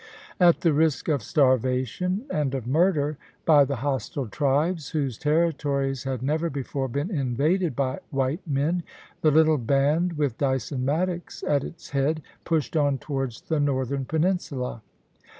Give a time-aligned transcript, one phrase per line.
[0.39, 6.23] At the risk of starvation, and of murder by the hostile tribes, whose territories had
[6.23, 8.81] never before been invaded by white men,
[9.21, 14.81] the little band, with Dyson Maddox at its head, pushed on towards the northern peninsula.